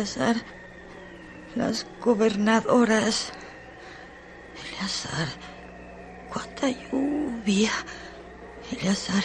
[0.00, 0.36] Eleazar,
[1.56, 3.34] las gobernadoras.
[4.64, 5.28] Eleazar,
[6.32, 7.70] cuánta lluvia.
[8.72, 9.22] Eleazar,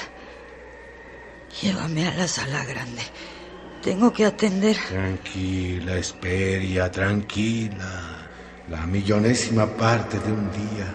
[1.62, 3.04] llévame a la sala grande.
[3.82, 4.76] Tengo que atender.
[4.90, 8.28] Tranquila, Esperia, tranquila.
[8.68, 10.94] La millonésima parte de un día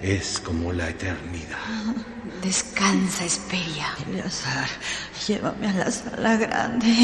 [0.00, 1.58] es como la eternidad.
[2.40, 3.96] Descansa, Esperia.
[4.08, 4.68] Eleazar,
[5.26, 6.94] llévame a la sala grande.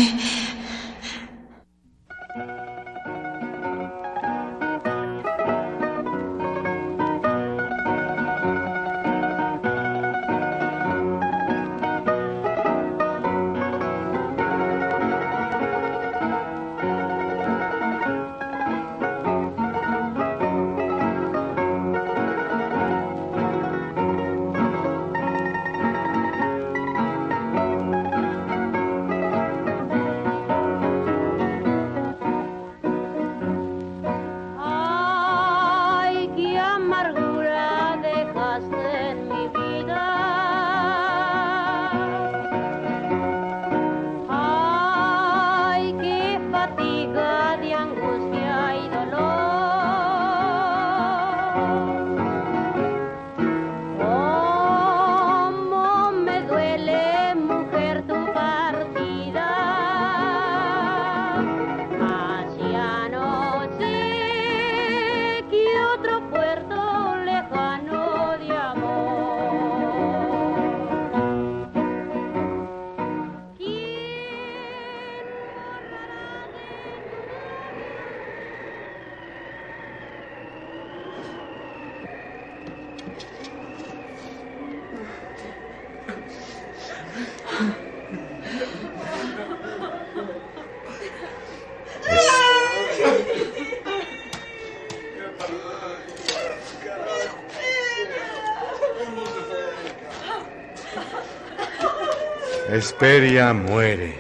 [102.82, 104.18] Esperia muere.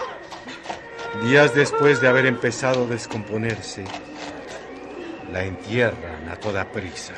[1.24, 3.82] Días después de haber empezado a descomponerse,
[5.32, 7.14] la entierran a toda prisa.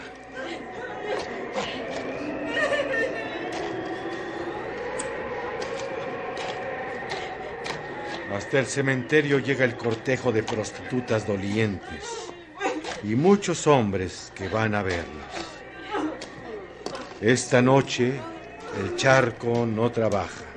[8.35, 12.33] Hasta el cementerio llega el cortejo de prostitutas dolientes
[13.03, 15.37] y muchos hombres que van a verlas.
[17.21, 18.15] Esta noche
[18.81, 20.54] el charco no trabaja.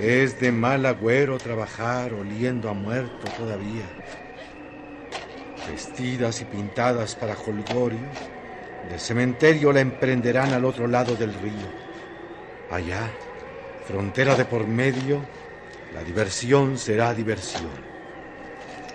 [0.00, 3.84] Es de mal agüero trabajar oliendo a muerto todavía.
[5.70, 7.98] Vestidas y pintadas para holgorio,
[8.88, 11.68] del cementerio la emprenderán al otro lado del río.
[12.70, 13.10] Allá,
[13.86, 15.20] frontera de por medio,
[15.92, 17.68] la diversión será diversión.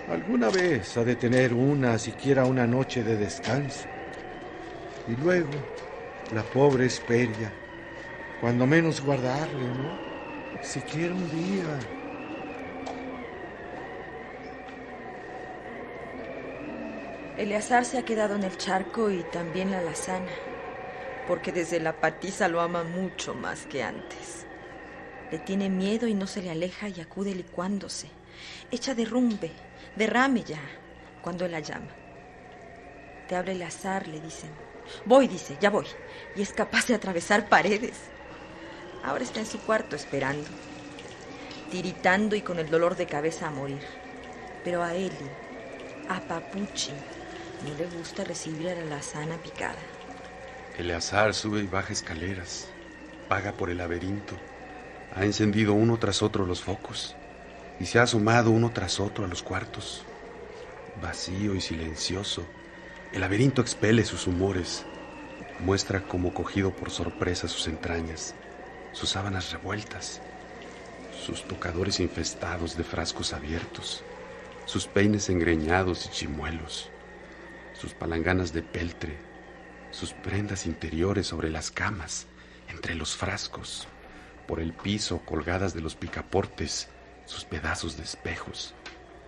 [0.08, 3.86] Alguna vez ha de tener una, siquiera una noche de descanso.
[5.06, 5.52] Y luego,
[6.34, 7.52] la pobre Esperia,
[8.40, 10.05] cuando menos guardarle, ¿no?
[10.62, 11.78] Siquiera un día.
[17.36, 20.32] Eleazar se ha quedado en el charco y también la lazana,
[21.28, 24.46] porque desde la patiza lo ama mucho más que antes.
[25.30, 28.08] Le tiene miedo y no se le aleja y acude licuándose.
[28.70, 29.52] Echa derrumbe,
[29.96, 30.60] derrame ya,
[31.20, 31.90] cuando él la llama.
[33.28, 34.50] Te abre el azar, le dicen.
[35.04, 35.86] Voy, dice, ya voy.
[36.36, 38.15] Y es capaz de atravesar paredes.
[39.06, 40.48] Ahora está en su cuarto esperando.
[41.70, 43.80] tiritando y con el dolor de cabeza a morir.
[44.64, 45.30] Pero a Eli,
[46.08, 46.92] a Papuchi,
[47.64, 49.78] no le gusta recibir a la alazana picada.
[50.76, 52.68] Eleazar sube y baja escaleras,
[53.28, 54.36] paga por el laberinto,
[55.14, 57.16] ha encendido uno tras otro los focos
[57.80, 60.04] y se ha asomado uno tras otro a los cuartos.
[61.00, 62.44] Vacío y silencioso,
[63.12, 64.84] el laberinto expele sus humores,
[65.60, 68.34] muestra como cogido por sorpresa sus entrañas,
[68.96, 70.22] sus sábanas revueltas,
[71.22, 74.02] sus tocadores infestados de frascos abiertos,
[74.64, 76.88] sus peines engreñados y chimuelos,
[77.74, 79.18] sus palanganas de peltre,
[79.90, 82.26] sus prendas interiores sobre las camas,
[82.70, 83.86] entre los frascos,
[84.48, 86.88] por el piso colgadas de los picaportes,
[87.26, 88.72] sus pedazos de espejos,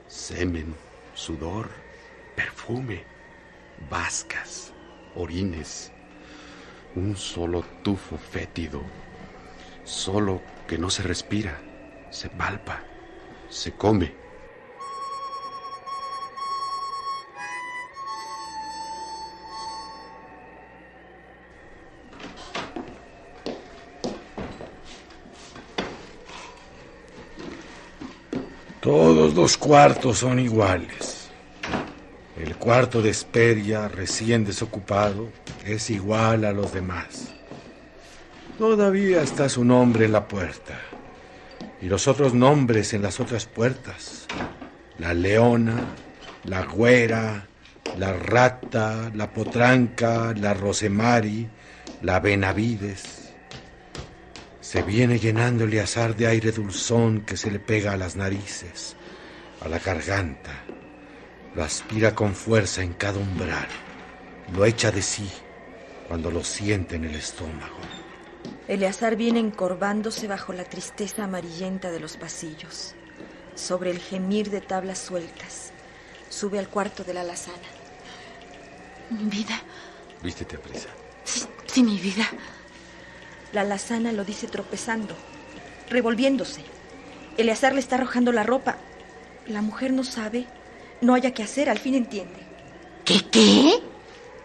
[0.07, 0.75] semen,
[1.13, 1.69] sudor,
[2.35, 3.05] perfume,
[3.91, 4.73] vascas,
[5.15, 5.93] orines,
[6.95, 8.83] un solo tufo fétido,
[9.89, 11.59] solo que no se respira,
[12.11, 12.83] se palpa,
[13.49, 14.13] se come.
[28.81, 31.29] Todos los cuartos son iguales.
[32.37, 35.29] El cuarto de Esperia, recién desocupado,
[35.65, 37.28] es igual a los demás.
[38.59, 40.81] Todavía está su nombre en la puerta
[41.81, 44.27] y los otros nombres en las otras puertas.
[44.99, 45.77] La leona,
[46.43, 47.47] la güera,
[47.97, 51.49] la rata, la potranca, la rosemari,
[52.03, 53.33] la benavides.
[54.61, 58.97] Se viene llenando el azar de aire dulzón que se le pega a las narices,
[59.61, 60.65] a la garganta.
[61.55, 63.69] Lo aspira con fuerza en cada umbral.
[64.53, 65.31] Lo echa de sí
[66.09, 67.98] cuando lo siente en el estómago.
[68.69, 72.95] Eleazar viene encorvándose bajo la tristeza amarillenta de los pasillos,
[73.55, 75.73] sobre el gemir de tablas sueltas.
[76.29, 77.57] Sube al cuarto de la alazana.
[79.09, 79.59] Mi vida.
[80.23, 80.89] Vístete a prisa.
[81.25, 82.29] Sí, sí, mi vida.
[83.55, 85.15] La alazana lo dice tropezando,
[85.89, 86.61] revolviéndose.
[87.39, 88.77] Eleazar le está arrojando la ropa.
[89.47, 90.45] La mujer no sabe,
[91.01, 92.47] no haya qué hacer, al fin entiende.
[93.07, 93.83] ¿Qué qué?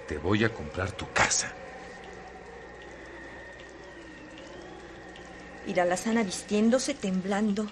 [0.08, 1.54] Te voy a comprar tu casa.
[5.68, 7.68] Y la alazana vistiéndose, temblando,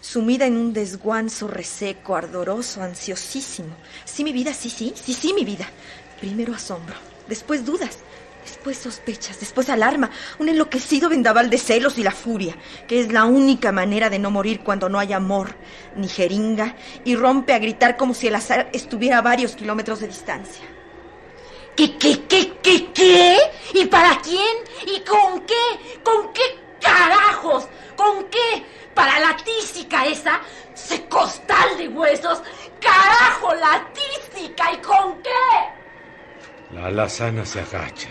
[0.00, 3.74] sumida en un desguanzo reseco, ardoroso, ansiosísimo.
[4.04, 5.66] Sí, mi vida, sí, sí, sí, sí, mi vida.
[6.20, 6.94] Primero asombro,
[7.28, 7.98] después dudas,
[8.44, 12.56] después sospechas, después alarma, un enloquecido vendaval de celos y la furia,
[12.86, 15.54] que es la única manera de no morir cuando no hay amor
[15.96, 20.08] ni jeringa, y rompe a gritar como si el azar estuviera a varios kilómetros de
[20.08, 20.64] distancia.
[21.76, 23.36] ¿Qué, qué, qué, qué, qué?
[23.74, 24.56] ¿Y para quién?
[24.86, 26.00] ¿Y con qué?
[26.04, 27.68] ¿Con qué carajos?
[27.96, 28.64] ¿Con qué?
[28.94, 30.40] Para la tísica esa,
[30.72, 32.42] ese costal de huesos.
[32.80, 34.72] ¡Carajo, la tísica!
[34.72, 35.30] ¿Y con qué?
[36.72, 38.08] La alazana se agacha,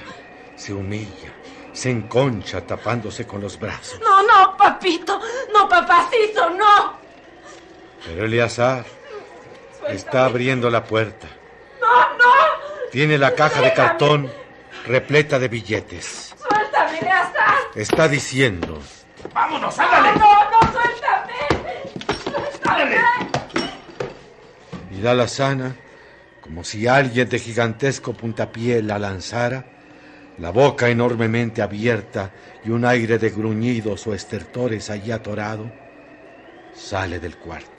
[0.56, 1.34] se humilla,
[1.74, 4.00] se enconcha tapándose con los brazos.
[4.01, 5.20] No, no, papito.
[5.53, 6.98] No, papacito, no.
[8.06, 8.86] Pero Eleazar
[9.88, 11.27] está abriendo la puerta.
[11.80, 12.89] No, no.
[12.92, 14.32] Tiene la caja de cartón
[14.86, 16.33] repleta de billetes.
[17.75, 18.80] Está diciendo,
[19.34, 20.20] ¡Vámonos, No, ándale!
[20.20, 21.34] no, no, suéltame.
[22.24, 22.96] Suéltame.
[24.92, 25.75] y la alazana,
[26.42, 29.65] como si alguien de gigantesco puntapié la lanzara,
[30.38, 32.32] la boca enormemente abierta
[32.63, 35.72] y un aire de gruñidos o estertores allí atorado,
[36.75, 37.73] sale del cuarto.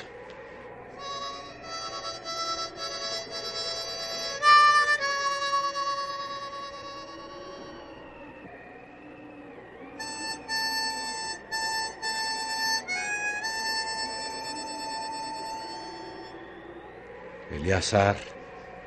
[17.65, 18.19] Eleazar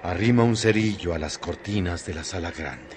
[0.03, 2.95] arrima un cerillo a las cortinas de la sala grande.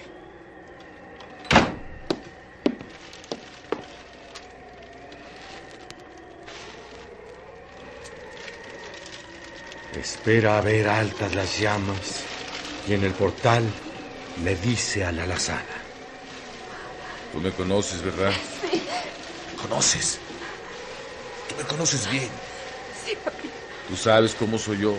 [9.97, 12.25] Espera a ver altas las llamas
[12.87, 13.63] y en el portal
[14.43, 15.81] le dice a la alazana.
[17.31, 18.31] Tú me conoces, ¿verdad?
[18.61, 18.83] Sí.
[19.49, 20.19] ¿Me conoces?
[21.49, 22.29] Tú me conoces bien.
[23.03, 23.49] Sí, papi.
[23.89, 24.93] Tú sabes cómo soy yo.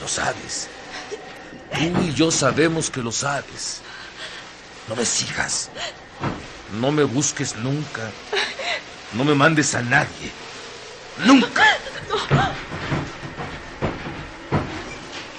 [0.00, 0.68] Lo sabes.
[1.70, 3.82] Tú y yo sabemos que lo sabes.
[4.88, 5.70] No me sigas.
[6.80, 8.10] No me busques nunca.
[9.12, 10.32] No me mandes a nadie.
[11.24, 11.64] Nunca.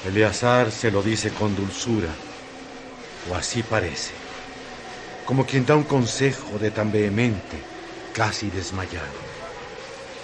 [0.05, 2.09] Eleazar se lo dice con dulzura,
[3.29, 4.13] o así parece,
[5.25, 7.57] como quien da un consejo de tan vehemente,
[8.13, 9.29] casi desmayado.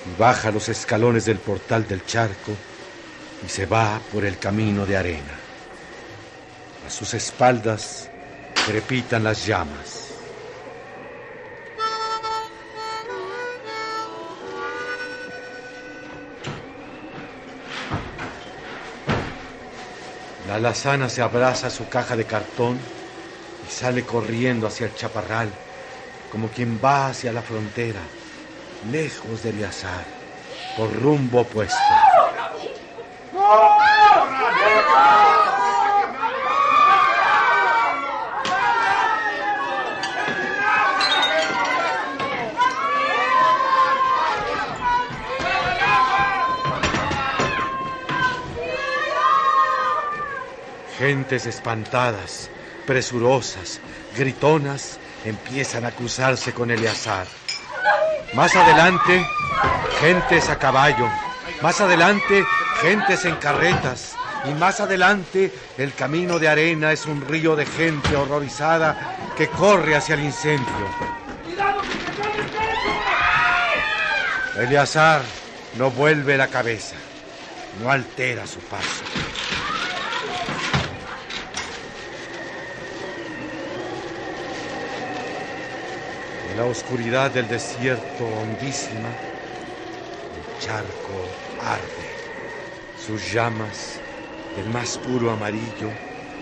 [0.05, 2.57] y baja los escalones del portal del charco
[3.45, 5.39] y se va por el camino de arena.
[6.87, 8.09] A sus espaldas
[8.65, 10.13] crepitan las llamas.
[20.47, 22.79] La alazana se abraza a su caja de cartón
[23.67, 25.49] y sale corriendo hacia el chaparral,
[26.31, 28.01] como quien va hacia la frontera,
[28.91, 30.05] lejos de Eleazar,
[30.77, 32.14] por rumbo opuesto.
[50.97, 52.49] Gentes espantadas,
[52.87, 53.79] presurosas,
[54.17, 57.27] gritonas, empiezan a cruzarse con Eleazar.
[58.33, 59.23] Más adelante,
[59.99, 61.07] gentes a caballo.
[61.61, 62.43] Más adelante,
[62.81, 64.15] gentes en carretas.
[64.45, 69.95] Y más adelante, el camino de arena es un río de gente horrorizada que corre
[69.95, 70.87] hacia el incendio.
[74.57, 75.21] Eleazar
[75.77, 76.95] no vuelve la cabeza,
[77.81, 79.03] no altera su paso.
[86.51, 91.27] En la oscuridad del desierto hondísima, el charco
[91.61, 92.04] arde.
[93.05, 94.01] Sus llamas,
[94.55, 95.91] del más puro amarillo,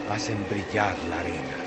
[0.06, 1.63] hacen brillar la arena.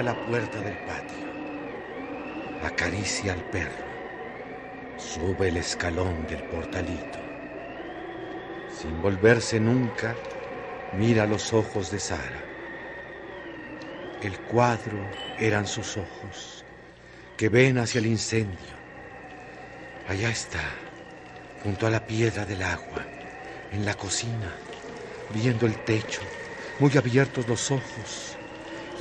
[0.00, 1.26] La puerta del patio.
[2.64, 3.84] Acaricia al perro.
[4.96, 7.18] Sube el escalón del portalito.
[8.70, 10.14] Sin volverse nunca,
[10.96, 12.42] mira los ojos de Sara.
[14.22, 14.98] El cuadro
[15.38, 16.64] eran sus ojos,
[17.36, 18.74] que ven hacia el incendio.
[20.08, 20.62] Allá está,
[21.62, 23.04] junto a la piedra del agua,
[23.72, 24.52] en la cocina,
[25.34, 26.22] viendo el techo,
[26.78, 28.38] muy abiertos los ojos,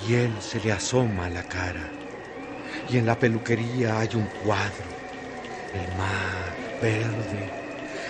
[0.08, 1.92] y él se le asoma a la cara.
[2.90, 4.90] Y en la peluquería hay un cuadro,
[5.74, 7.50] el mar verde.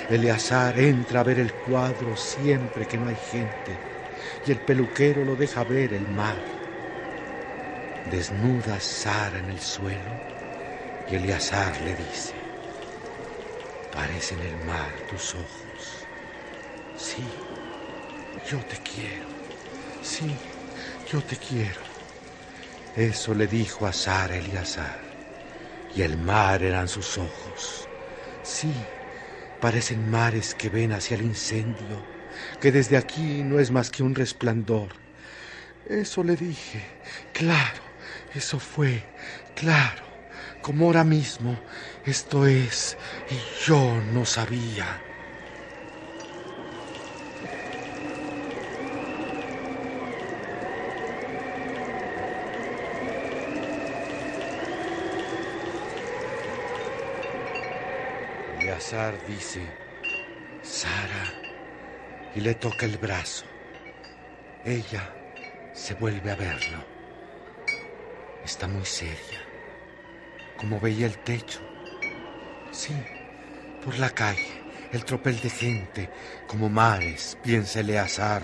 [0.10, 3.77] Eleazar entra a ver el cuadro siempre que no hay gente,
[4.45, 6.43] y el peluquero lo deja ver el mar.
[8.10, 10.12] Desnuda Sara en el suelo,
[11.10, 12.33] y Eleazar le dice,
[13.91, 16.07] parecen el mar tus ojos.
[16.98, 17.27] Sí,
[18.50, 19.27] yo te quiero.
[20.03, 20.36] Sí,
[21.10, 21.81] yo te quiero.
[22.96, 24.36] Eso le dijo a Sara.
[25.96, 27.88] Y el mar eran sus ojos.
[28.43, 28.74] Sí,
[29.60, 32.03] parecen mares que ven hacia el incendio,
[32.60, 34.89] que desde aquí no es más que un resplandor.
[35.88, 36.81] Eso le dije.
[37.34, 37.81] Claro,
[38.34, 39.03] eso fue.
[39.55, 40.03] Claro,
[40.62, 41.58] como ahora mismo.
[42.05, 42.98] Esto es.
[43.29, 45.10] Y yo no sabía.
[58.71, 59.59] Eleazar dice,
[60.61, 61.33] Sara,
[62.33, 63.43] y le toca el brazo.
[64.63, 65.13] Ella
[65.73, 66.77] se vuelve a verlo.
[68.45, 69.41] Está muy seria,
[70.55, 71.59] como veía el techo.
[72.71, 72.95] Sí,
[73.83, 74.63] por la calle,
[74.93, 76.09] el tropel de gente,
[76.47, 78.43] como mares, piensa Eleazar,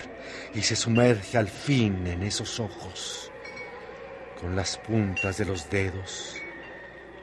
[0.54, 3.32] y se sumerge al fin en esos ojos.
[4.42, 6.36] Con las puntas de los dedos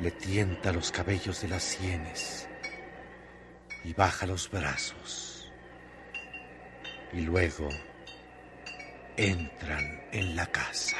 [0.00, 2.49] le tienta los cabellos de las sienes
[3.85, 5.53] y baja los brazos.
[7.12, 7.69] Y luego
[9.17, 10.97] entran en la casa.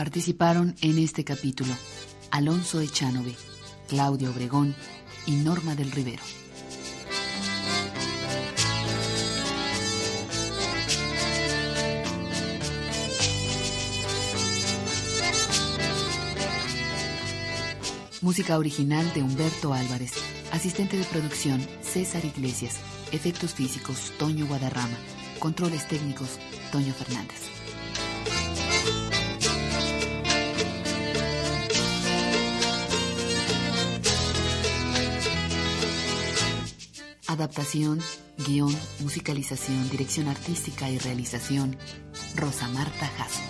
[0.00, 1.74] Participaron en este capítulo
[2.30, 3.34] Alonso Echanove,
[3.86, 4.74] Claudio Obregón
[5.26, 6.22] y Norma del Rivero.
[18.22, 20.12] Música original de Humberto Álvarez.
[20.50, 22.78] Asistente de producción César Iglesias.
[23.12, 24.96] Efectos físicos Toño Guadarrama.
[25.38, 26.38] Controles técnicos
[26.72, 27.49] Toño Fernández.
[37.40, 38.00] Adaptación,
[38.46, 41.74] guion, musicalización, dirección artística y realización,
[42.36, 43.49] Rosa Marta Jasso.